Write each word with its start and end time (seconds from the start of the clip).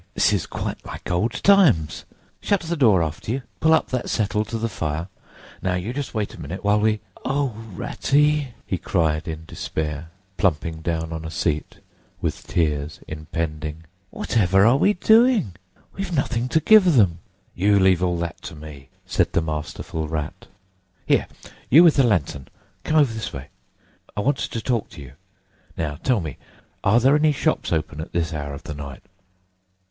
"This 0.15 0.33
is 0.33 0.47
quite 0.47 0.83
like 0.83 1.11
old 1.11 1.31
times! 1.43 2.05
Shut 2.41 2.61
the 2.61 2.75
door 2.75 3.03
after 3.03 3.31
you. 3.33 3.43
Pull 3.59 3.71
up 3.71 3.89
that 3.89 4.09
settle 4.09 4.43
to 4.45 4.57
the 4.57 4.67
fire. 4.67 5.09
Now, 5.61 5.75
you 5.75 5.93
just 5.93 6.15
wait 6.15 6.33
a 6.33 6.41
minute, 6.41 6.63
while 6.63 6.79
we—O, 6.79 7.49
Ratty!" 7.75 8.55
he 8.65 8.79
cried 8.79 9.27
in 9.27 9.45
despair, 9.45 10.09
plumping 10.37 10.81
down 10.81 11.13
on 11.13 11.23
a 11.23 11.29
seat, 11.29 11.81
with 12.19 12.47
tears 12.47 12.99
impending. 13.07 13.83
"Whatever 14.09 14.65
are 14.65 14.75
we 14.77 14.93
doing? 14.93 15.55
We've 15.93 16.11
nothing 16.11 16.49
to 16.49 16.59
give 16.59 16.95
them!" 16.95 17.19
"You 17.53 17.77
leave 17.77 18.01
all 18.01 18.17
that 18.17 18.41
to 18.45 18.55
me," 18.55 18.89
said 19.05 19.33
the 19.33 19.41
masterful 19.43 20.07
Rat. 20.07 20.47
"Here, 21.05 21.27
you 21.69 21.83
with 21.83 21.97
the 21.97 22.03
lantern! 22.03 22.47
Come 22.83 22.97
over 22.97 23.13
this 23.13 23.31
way. 23.31 23.49
I 24.17 24.21
want 24.21 24.37
to 24.37 24.61
talk 24.61 24.89
to 24.89 25.01
you. 25.03 25.13
Now, 25.77 25.93
tell 25.97 26.21
me, 26.21 26.37
are 26.83 26.99
there 26.99 27.15
any 27.15 27.31
shops 27.31 27.71
open 27.71 28.01
at 28.01 28.13
this 28.13 28.33
hour 28.33 28.55
of 28.55 28.63
the 28.63 28.73
night?" 28.73 29.03